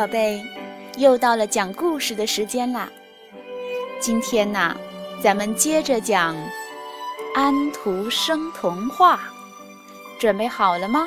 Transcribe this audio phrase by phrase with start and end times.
[0.00, 0.42] 宝贝，
[0.96, 2.90] 又到了讲故事的时间啦！
[4.00, 4.74] 今天呢，
[5.22, 6.34] 咱们接着讲
[7.34, 9.16] 《安徒生童话》，
[10.18, 11.06] 准备好了吗？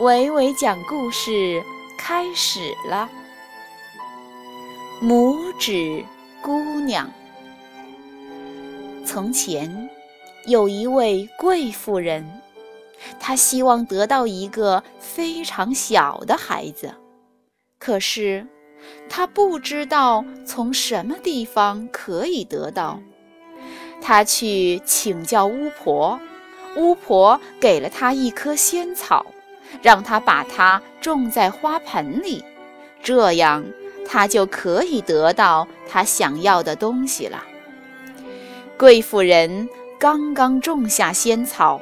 [0.00, 1.62] 伟伟讲故事
[1.96, 3.08] 开始了。
[5.00, 6.04] 拇指
[6.42, 7.08] 姑娘。
[9.04, 9.88] 从前，
[10.46, 12.28] 有一位贵妇人，
[13.20, 16.92] 她希望得到一个非常小的孩子。
[17.78, 18.46] 可是，
[19.08, 23.00] 他不知道从什么地方可以得到。
[24.00, 26.18] 他去请教巫婆，
[26.76, 29.24] 巫婆给了他一棵仙草，
[29.82, 32.44] 让他把它种在花盆里，
[33.02, 33.64] 这样
[34.06, 37.42] 他就可以得到他想要的东西了。
[38.78, 41.80] 贵妇人刚刚种下仙草，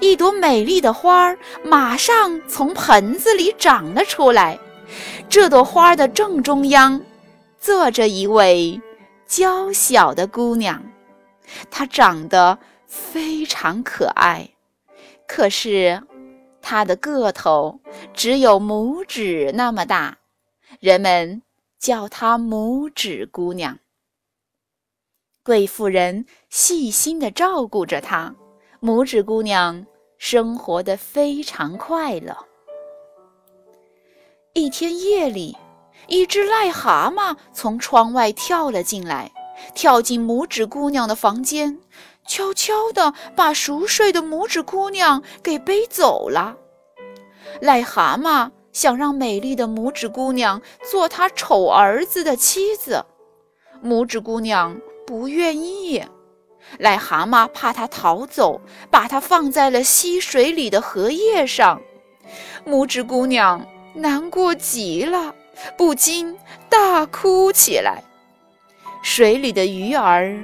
[0.00, 4.58] 一朵美丽的花儿马上从盆子里长了出来。
[5.28, 7.00] 这朵花的正中央，
[7.58, 8.80] 坐着一位
[9.26, 10.82] 娇小的姑娘，
[11.70, 14.50] 她长得非常可爱，
[15.26, 16.02] 可是
[16.60, 17.80] 她的个头
[18.12, 20.18] 只有拇指那么大，
[20.80, 21.42] 人们
[21.78, 23.78] 叫她拇指姑娘。
[25.44, 28.34] 贵妇人细心地照顾着她，
[28.80, 29.86] 拇指姑娘
[30.18, 32.36] 生活得非常快乐。
[34.54, 35.56] 一天夜里，
[36.08, 39.32] 一只癞蛤蟆从窗外跳了进来，
[39.74, 41.78] 跳进拇指姑娘的房间，
[42.26, 46.54] 悄悄地把熟睡的拇指姑娘给背走了。
[47.62, 53.02] 癞蛤蟆想让美丽的拇指姑娘做他丑儿子的妻子，
[53.82, 56.04] 拇指姑娘不愿意。
[56.78, 61.80] 癞蛤蟆怕她逃走，把她放在了溪水里的荷叶上。
[62.66, 63.66] 拇指姑娘。
[63.94, 65.34] 难过极了，
[65.76, 66.36] 不禁
[66.68, 68.02] 大哭起来。
[69.02, 70.38] 水里的鱼儿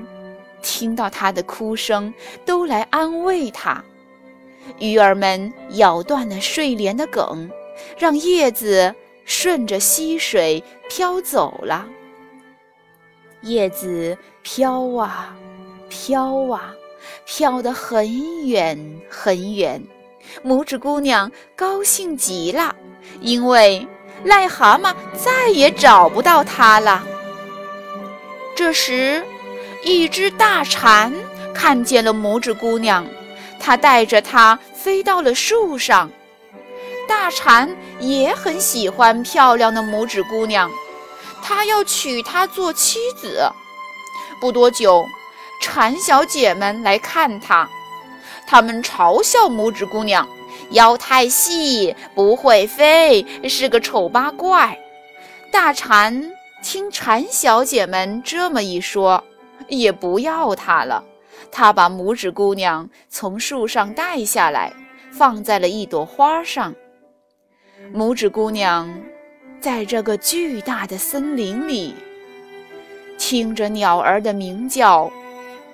[0.61, 2.13] 听到他的哭声，
[2.45, 3.83] 都来安慰他。
[4.79, 7.51] 鱼儿们咬断了睡莲的梗，
[7.97, 8.95] 让叶子
[9.25, 11.87] 顺着溪水飘走了。
[13.43, 15.35] 叶子飘啊
[15.89, 16.75] 飘啊，
[17.25, 19.81] 飘得很远很远。
[20.45, 22.75] 拇指姑娘高兴极了。
[23.21, 23.87] 因为
[24.25, 27.03] 癞蛤蟆再也找不到它了。
[28.55, 29.25] 这时，
[29.85, 31.13] 一只大蝉
[31.55, 33.07] 看见了拇指姑娘，
[33.59, 36.11] 它带着它飞到了树上。
[37.07, 40.71] 大蝉也很喜欢漂亮的拇指姑娘，
[41.43, 43.51] 它要娶她做妻子。
[44.41, 45.05] 不多久，
[45.63, 47.69] 蝉小姐们来看它，
[48.51, 50.27] 他们嘲笑拇指姑娘。
[50.71, 54.79] 腰太细，不会飞，是个丑八怪。
[55.53, 56.31] 大蝉
[56.63, 59.23] 听蝉小姐们这么一说，
[59.69, 61.05] 也不要它了。
[61.53, 64.73] 她把拇指姑娘从树上带下来，
[65.11, 66.75] 放在了一朵花上。
[67.95, 68.91] 拇指姑娘
[69.61, 71.95] 在这个巨大的森林里，
[73.19, 75.11] 听着鸟儿的鸣叫，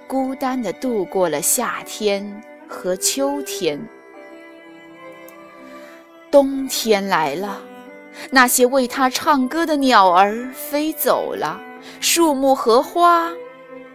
[0.09, 2.43] 孤单地度过了夏天
[2.84, 3.81] 和秋天。
[6.31, 7.62] 冬天来了，
[8.31, 11.59] 那些为它唱歌的鸟儿飞走了，
[11.99, 13.33] 树木和花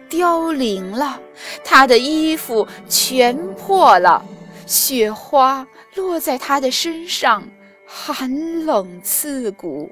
[0.08, 1.20] 凋零了，
[1.62, 4.24] 它的衣服全破了，
[4.66, 5.64] 雪花
[5.94, 7.48] 落在它的身上，
[7.86, 9.88] 寒冷刺骨。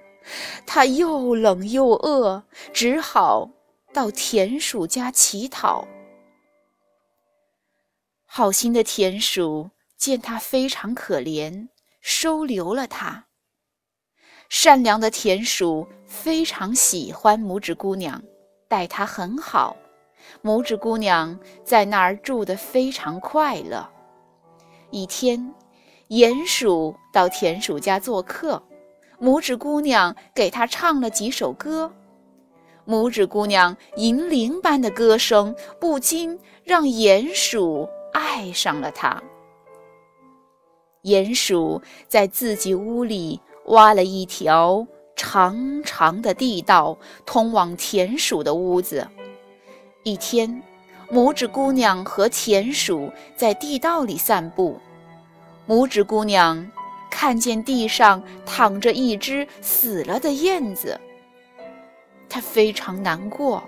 [0.67, 2.43] 它又冷又饿，
[2.73, 3.49] 只好
[3.93, 5.87] 到田鼠家乞讨。
[8.31, 11.69] 好心的田鼠见它非常可怜。
[12.01, 13.27] 收留了他。
[14.49, 18.23] 善良的田鼠非常喜欢拇指姑娘，
[18.69, 19.77] 待她很好。
[20.43, 23.87] 拇指姑娘在那儿住得非常快乐。
[24.91, 25.53] 一天，
[26.09, 28.63] 鼹鼠到田鼠家做客，
[29.21, 31.93] 拇指姑娘给他唱了几首歌。
[32.87, 37.87] 拇指姑娘银铃般的歌声，不禁让鼹鼠
[38.19, 39.23] 爱上了他。
[41.05, 44.85] 鼹鼠在自己屋里挖了一条
[45.15, 49.07] 长长的地道，通往田鼠的屋子。
[50.03, 50.61] 一天，
[51.11, 54.81] 拇指姑娘和田鼠在地道里散步。
[55.69, 56.69] 拇指姑娘
[57.09, 60.99] 看见地上躺着一只死了的燕子，
[62.29, 63.63] 她非常难过，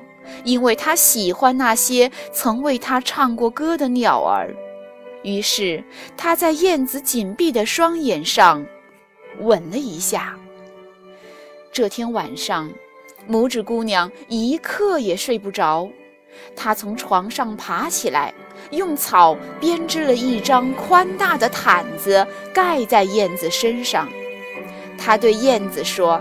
[0.44, 4.54] 因为她喜欢那些曾为她唱过歌的鸟儿。
[5.22, 5.84] 于是，
[6.16, 8.64] 他在燕子紧闭的双眼上
[9.40, 10.34] 吻了一下。
[11.70, 12.72] 这天晚上，
[13.28, 15.86] 拇指姑娘一刻也睡不着。
[16.56, 18.32] 她从床上爬起来，
[18.70, 24.08] 用草编织了一张宽大的毯子，盖在燕子身上。
[24.96, 26.18] 她对燕子说：“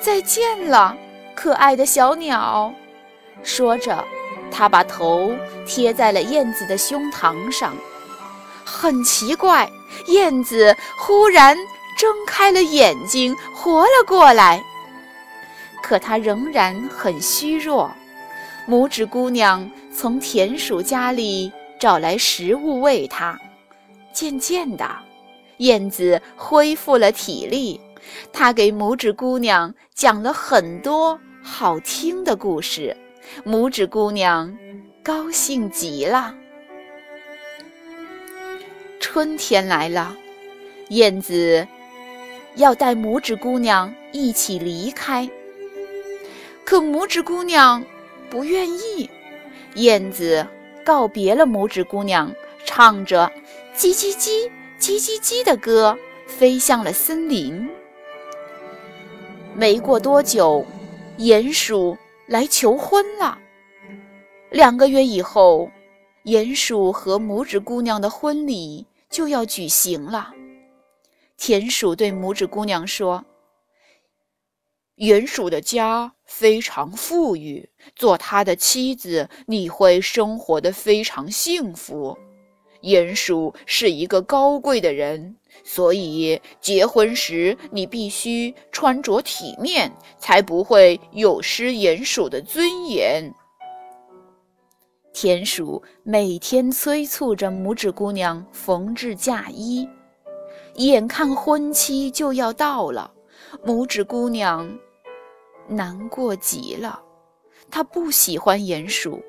[0.00, 0.96] 再见了，
[1.36, 2.74] 可爱的小鸟。”
[3.44, 4.02] 说着，
[4.50, 5.32] 它把头
[5.64, 7.76] 贴在了燕子的胸膛上。
[8.64, 9.70] 很奇怪，
[10.08, 11.56] 燕子忽然
[11.96, 14.60] 睁开了眼睛，活了过来。
[15.82, 17.88] 可它仍然很虚弱。
[18.68, 23.38] 拇指姑娘从田鼠家里找来食物喂它，
[24.12, 24.90] 渐渐的，
[25.58, 27.80] 燕子恢复了体力。
[28.32, 31.16] 它给拇指姑娘讲了很多
[31.48, 32.94] 好听的故事，
[33.44, 34.52] 拇指姑娘
[35.00, 36.34] 高兴极了。
[38.98, 40.14] 春天来了，
[40.88, 41.64] 燕子
[42.56, 45.26] 要带拇指姑娘一起离开，
[46.64, 47.82] 可拇指姑娘。
[48.28, 49.08] 不愿意，
[49.76, 50.44] 燕子
[50.84, 52.30] 告别了拇指姑娘，
[52.64, 53.30] 唱着
[53.74, 54.50] “叽叽叽，
[54.80, 55.96] 叽叽叽”的歌，
[56.26, 57.70] 飞向了森林。
[59.54, 60.66] 没过多久，
[61.18, 61.96] 鼹鼠
[62.26, 63.38] 来求婚了。
[64.50, 65.70] 两个月以后，
[66.24, 70.32] 鼹鼠和拇指姑娘的婚礼就要举行了。
[71.38, 73.24] 田鼠对拇指姑娘说。
[74.96, 82.16] 鼹鼠的家非常富裕，做他的妻子你会生活的非常幸福。
[82.82, 93.32] 鼹鼠是一个高贵的人，所以结婚时你必须穿着体面，才不会有失鼹鼠的尊严。
[95.12, 99.88] 田鼠每天催促着拇指姑娘缝制嫁衣，
[100.74, 103.10] 眼看婚期就要到了，
[103.64, 104.70] 拇指姑娘。
[105.68, 107.00] 难过极了，
[107.70, 109.20] 她不喜欢鼹鼠，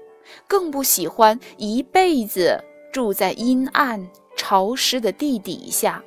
[0.46, 6.04] 更不喜欢一辈子住在阴暗潮湿的地底下。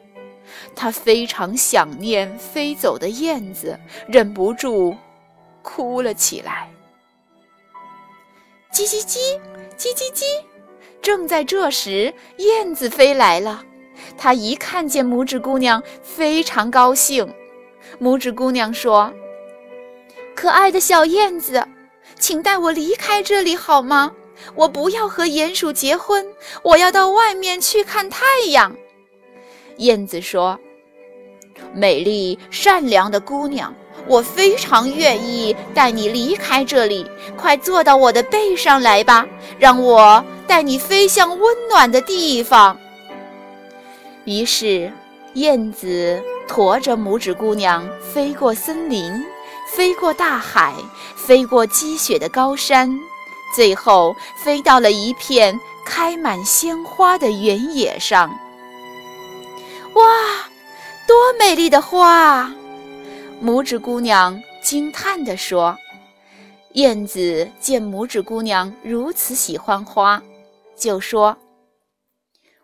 [0.75, 4.97] 他非常想念飞走的燕子，忍不住
[5.63, 6.71] 哭了起来。
[8.73, 9.19] 叽叽叽，
[9.77, 10.25] 叽叽叽！
[11.03, 13.65] 正在这时，燕子飞来了。
[14.17, 17.33] 它一看见拇指姑娘，非常高兴。
[18.01, 19.13] 拇指姑娘说。
[20.35, 21.67] 可爱的小燕子，
[22.19, 24.13] 请带我离开这里好吗？
[24.55, 26.27] 我不要和鼹鼠结婚，
[26.63, 28.75] 我要到外面去看太阳。
[29.81, 30.59] 燕子说
[31.75, 33.75] ：“美丽善良的姑娘，
[34.07, 37.07] 我非常愿意带你离开这里。
[37.37, 39.27] 快坐到我的背上来吧，
[39.59, 42.79] 让我带你飞向温暖的地方。”
[44.25, 44.93] 于是，
[45.35, 49.13] 燕子驮着拇指姑娘飞过森林。
[49.73, 50.75] 飞过大海，
[51.15, 52.91] 飞过积雪的高山，
[53.55, 58.29] 最后飞到了一片开满鲜花的原野上。
[59.95, 60.05] 哇，
[61.07, 62.55] 多美丽的花啊！
[63.43, 65.77] 拇指姑娘惊叹地说。
[66.75, 70.23] 燕子见拇指姑娘如此喜欢花，
[70.77, 71.37] 就说：“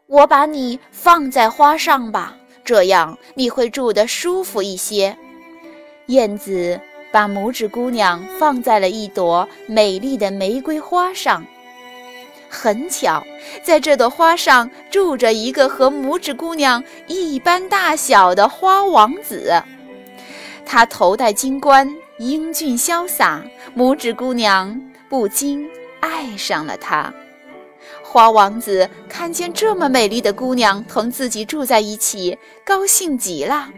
[0.07, 5.17] 我把你放在花上吧，这样你会住得舒服一些。”
[6.07, 6.81] 燕子。
[7.13, 11.43] 把拇指姑娘放在了一朵美丽的玫瑰花上。
[12.49, 13.25] 很巧，
[13.63, 19.53] 在这朵花上住着一个和拇指姑娘一般大小的花王子。
[20.65, 21.89] 他头戴金冠，
[22.19, 23.43] 英俊潇洒。
[23.77, 25.69] 拇指姑娘不禁
[26.01, 27.13] 爱上了他。
[28.03, 33.69] 花王子看见这么美丽的姑娘同自己住在一起，高兴极了。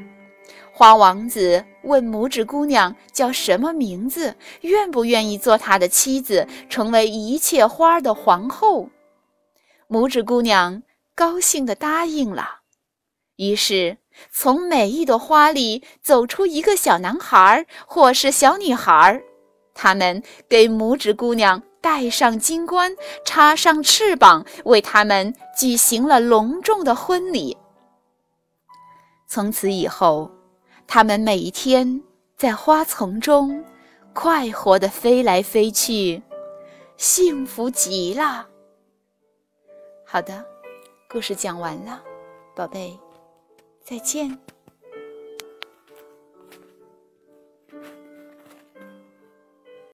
[0.78, 8.88] 花王子问拇指姑娘叫什么名字，愿不愿意做他的妻子，成为一切花的皇后？
[9.88, 10.84] 拇指姑娘
[11.16, 12.60] 高兴地答应了。
[13.34, 13.98] 于是，
[14.30, 19.20] 从每一朵花里走出一个小男孩或是小女孩，
[19.74, 22.92] 他们给拇指姑娘戴上金冠，
[23.24, 27.56] 插上翅膀，为他们举行了隆重的婚礼。
[29.26, 30.30] 从此以后。
[30.90, 32.02] 它们每一天
[32.34, 33.62] 在花丛中
[34.14, 36.22] 快活的飞来飞去，
[36.96, 38.48] 幸福极了。
[40.06, 40.42] 好的，
[41.06, 42.02] 故事讲完了，
[42.56, 42.98] 宝贝，
[43.84, 44.36] 再见。